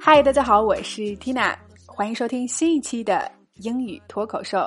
[0.00, 4.58] 嗨，大家好，我是 Tina，欢迎收听新一期的英语脱口秀。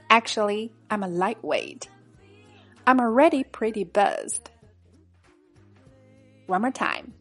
[0.08, 1.88] Actually, I'm a lightweight.
[2.84, 4.42] I'm already pretty buzzed.
[6.46, 7.14] One more time.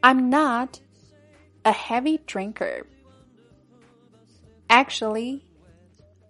[0.00, 0.78] I'm not
[1.64, 2.84] a heavy drinker.
[4.68, 5.42] Actually,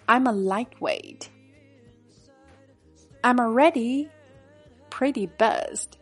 [0.07, 1.29] I'm a lightweight.
[3.23, 4.09] I'm already
[4.91, 5.95] pretty buzzed.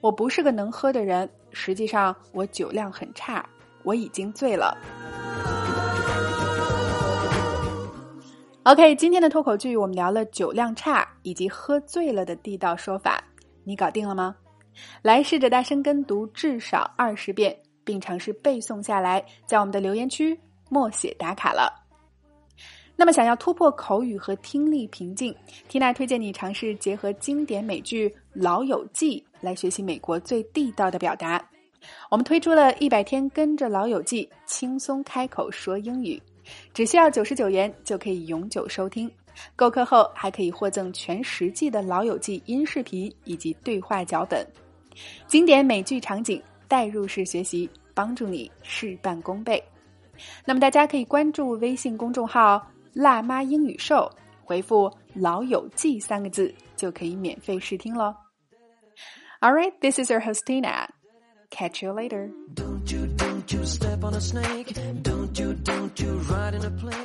[0.00, 3.44] 我不是个能喝的人，实际上我酒量很差，
[3.82, 4.76] 我已经醉了。
[8.62, 13.22] OK，今天的脱口剧我们聊了酒量差以及喝醉了的地道说法，
[13.64, 14.36] 你搞定了吗？
[15.01, 20.39] 来试着大声跟读至少二十遍，并尝试背诵下来，在我们的留言区
[20.69, 21.71] 默写打卡了。
[22.95, 25.35] 那么，想要突破口语和听力瓶颈
[25.67, 31.43] 缇娜推荐你尝试结合经典美剧《老友记》来学习美国最地道的表达。
[32.11, 36.21] 我们推出了一百天跟着《老友记》轻松开口说英语。
[36.73, 39.09] 只需要九十九元就可以永久收听，
[39.55, 44.45] 购课后还可以获赠全十季的《老友记》音视频以及对话脚本，
[45.27, 49.63] 经典美剧场景代入式学习，帮助你事半功倍。
[50.45, 54.09] 那么大家可以关注微信公众号“辣妈英语秀”，
[54.43, 58.15] 回复“老友记”三个字就可以免费试听喽。
[59.39, 60.87] All right, this is your host Tina.
[61.49, 62.29] Catch you later.
[62.53, 64.73] Don't you don't you step on a snake.
[65.01, 67.00] Don't you, don't you ride in a plane.